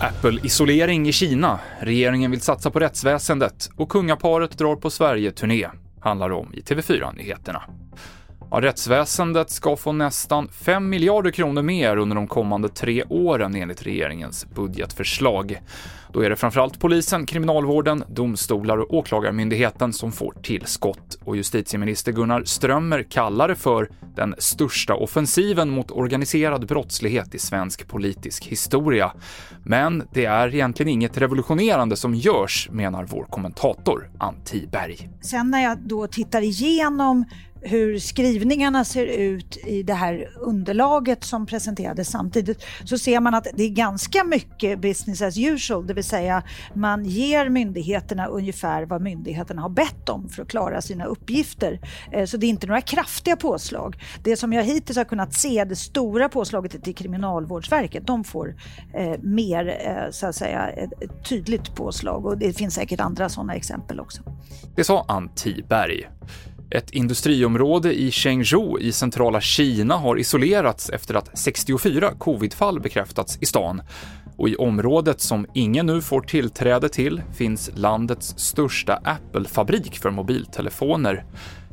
Apple-isolering 0.00 1.08
i 1.08 1.12
Kina, 1.12 1.58
regeringen 1.80 2.30
vill 2.30 2.40
satsa 2.40 2.70
på 2.70 2.80
rättsväsendet 2.80 3.70
och 3.76 3.88
kungaparet 3.88 4.58
drar 4.58 4.76
på 4.76 4.90
Sverige-turné, 4.90 5.68
handlar 6.00 6.30
om 6.30 6.54
i 6.54 6.60
TV4-nyheterna. 6.60 7.62
Ja, 8.52 8.60
rättsväsendet 8.60 9.50
ska 9.50 9.76
få 9.76 9.92
nästan 9.92 10.48
5 10.48 10.88
miljarder 10.88 11.30
kronor 11.30 11.62
mer 11.62 11.96
under 11.96 12.16
de 12.16 12.26
kommande 12.26 12.68
tre 12.68 13.04
åren 13.08 13.54
enligt 13.54 13.82
regeringens 13.82 14.46
budgetförslag. 14.54 15.60
Då 16.12 16.20
är 16.20 16.30
det 16.30 16.36
framförallt 16.36 16.80
polisen, 16.80 17.26
kriminalvården, 17.26 18.04
domstolar 18.08 18.78
och 18.78 18.94
åklagarmyndigheten 18.94 19.92
som 19.92 20.12
får 20.12 20.34
tillskott. 20.42 21.18
Och 21.24 21.36
justitieminister 21.36 22.12
Gunnar 22.12 22.44
Strömmer 22.44 23.02
kallar 23.02 23.48
det 23.48 23.54
för 23.54 23.88
den 24.16 24.34
största 24.38 24.94
offensiven 24.94 25.70
mot 25.70 25.90
organiserad 25.90 26.66
brottslighet 26.66 27.34
i 27.34 27.38
svensk 27.38 27.88
politisk 27.88 28.44
historia. 28.44 29.12
Men 29.64 30.02
det 30.12 30.24
är 30.24 30.54
egentligen 30.54 30.92
inget 30.92 31.18
revolutionerande 31.18 31.96
som 31.96 32.14
görs, 32.14 32.68
menar 32.72 33.04
vår 33.04 33.24
kommentator 33.24 34.10
Ann 34.18 34.44
Tiberg. 34.44 35.10
Sen 35.20 35.50
när 35.50 35.62
jag 35.62 35.78
då 35.78 36.06
tittar 36.06 36.42
igenom 36.42 37.24
hur 37.62 37.98
skrivningarna 37.98 38.84
ser 38.84 39.06
ut 39.06 39.56
i 39.66 39.82
det 39.82 39.94
här 39.94 40.30
underlaget 40.36 41.24
som 41.24 41.46
presenterades 41.46 42.08
samtidigt 42.10 42.64
så 42.84 42.98
ser 42.98 43.20
man 43.20 43.34
att 43.34 43.46
det 43.54 43.62
är 43.62 43.68
ganska 43.68 44.24
mycket 44.24 44.80
business 44.80 45.22
as 45.22 45.38
usual, 45.38 45.86
det 45.86 45.94
vill 45.94 46.04
säga 46.04 46.42
man 46.74 47.04
ger 47.04 47.48
myndigheterna 47.48 48.26
ungefär 48.26 48.82
vad 48.82 49.02
myndigheterna 49.02 49.62
har 49.62 49.68
bett 49.68 50.08
om 50.08 50.28
för 50.28 50.42
att 50.42 50.48
klara 50.48 50.80
sina 50.80 51.04
uppgifter. 51.04 51.80
Eh, 52.12 52.24
så 52.24 52.36
det 52.36 52.46
är 52.46 52.48
inte 52.48 52.66
några 52.66 52.80
kraftiga 52.80 53.36
påslag. 53.36 53.96
Det 54.22 54.36
som 54.36 54.52
jag 54.52 54.64
hittills 54.64 54.96
har 54.96 55.04
kunnat 55.04 55.34
se, 55.34 55.64
det 55.64 55.76
stora 55.76 56.28
påslaget 56.28 56.84
till 56.84 56.94
Kriminalvårdsverket, 56.94 58.06
de 58.06 58.24
får 58.24 58.54
eh, 58.94 59.18
mer 59.22 59.68
eh, 59.86 60.10
så 60.10 60.26
att 60.26 60.34
säga 60.34 60.68
ett 60.68 61.24
tydligt 61.28 61.74
påslag 61.74 62.26
och 62.26 62.38
det 62.38 62.52
finns 62.52 62.74
säkert 62.74 63.00
andra 63.00 63.28
sådana 63.28 63.54
exempel 63.54 64.00
också. 64.00 64.22
Det 64.76 64.84
sa 64.84 65.04
Ann 65.08 65.28
Tiberg. 65.34 66.08
Ett 66.72 66.90
industriområde 66.90 68.00
i 68.00 68.10
Chengzhou 68.10 68.78
i 68.78 68.92
centrala 68.92 69.40
Kina 69.40 69.96
har 69.96 70.18
isolerats 70.18 70.90
efter 70.90 71.14
att 71.14 71.38
64 71.38 72.10
covidfall 72.18 72.80
bekräftats 72.80 73.38
i 73.40 73.46
stan. 73.46 73.82
Och 74.36 74.48
i 74.48 74.56
området 74.56 75.20
som 75.20 75.46
ingen 75.54 75.86
nu 75.86 76.02
får 76.02 76.20
tillträde 76.20 76.88
till 76.88 77.22
finns 77.34 77.70
landets 77.74 78.38
största 78.38 79.00
Apple-fabrik 79.04 79.98
för 79.98 80.10
mobiltelefoner. 80.10 81.24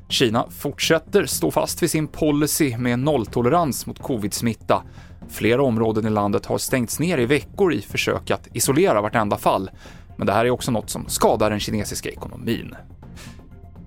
Kina 0.10 0.48
fortsätter 0.50 1.26
stå 1.26 1.52
fast 1.52 1.84
vid 1.84 1.92
sin 1.92 2.08
policy 2.08 2.78
med 2.78 3.00
nolltolerans 3.00 3.86
mot 3.86 4.00
covid-smitta. 4.00 4.84
Flera 5.30 5.64
områden 5.64 6.08
i 6.08 6.10
landet 6.10 6.46
har 6.46 6.58
stängts 6.58 7.00
ner 7.00 7.18
i 7.18 7.26
veckor 7.26 7.74
i 7.74 7.82
försök 7.82 8.32
att 8.32 8.48
isolera 8.54 9.02
vartenda 9.02 9.38
fall. 9.38 9.70
Men 10.18 10.28
det 10.28 10.34
här 10.34 10.46
är 10.46 10.50
också 10.50 10.72
något 10.72 10.90
som 10.90 11.06
skadar 11.08 11.50
den 11.50 11.60
kinesiska 11.60 12.10
ekonomin. 12.10 12.76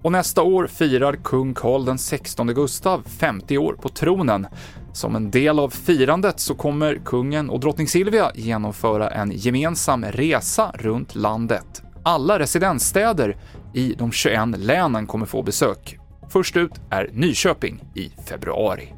Och 0.02 0.12
nästa 0.12 0.42
år 0.42 0.66
firar 0.66 1.12
kung 1.12 1.54
Carl 1.54 1.98
XVI 1.98 2.54
Gustav 2.54 3.02
50 3.18 3.58
år 3.58 3.72
på 3.72 3.88
tronen. 3.88 4.46
Som 4.92 5.16
en 5.16 5.30
del 5.30 5.58
av 5.58 5.70
firandet 5.70 6.40
så 6.40 6.54
kommer 6.54 7.00
kungen 7.04 7.50
och 7.50 7.60
drottning 7.60 7.88
Silvia 7.88 8.30
genomföra 8.34 9.10
en 9.10 9.30
gemensam 9.30 10.04
resa 10.04 10.72
runt 10.74 11.14
landet. 11.14 11.82
Alla 12.02 12.38
residensstäder 12.38 13.36
i 13.74 13.94
de 13.98 14.12
21 14.12 14.40
länen 14.56 15.06
kommer 15.06 15.26
få 15.26 15.42
besök. 15.42 15.98
Först 16.28 16.56
ut 16.56 16.72
är 16.90 17.10
Nyköping 17.12 17.84
i 17.94 18.12
februari. 18.26 18.94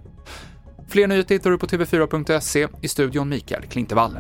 Fler 0.89 1.07
nyheter 1.07 1.35
hittar 1.35 1.51
du 1.51 1.59
på 1.59 1.67
tv4.se, 1.67 2.69
i 2.81 2.89
studion 2.89 3.29
Mikael 3.29 3.63
Klintevall. 3.63 4.17